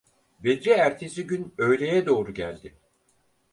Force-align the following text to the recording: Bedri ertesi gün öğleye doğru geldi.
Bedri 0.39 0.69
ertesi 0.69 1.27
gün 1.27 1.53
öğleye 1.57 2.05
doğru 2.05 2.33
geldi. 2.33 2.77